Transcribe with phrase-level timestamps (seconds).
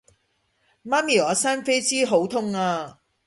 [0.03, 0.11] 媽咪我
[1.35, 2.97] 生痱滋好痛呀